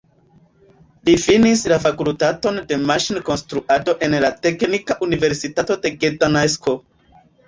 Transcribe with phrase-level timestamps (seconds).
[1.07, 6.75] Li finis la Fakultaton de Maŝin-Konstruado en la Teknika Universitato de Gdansko.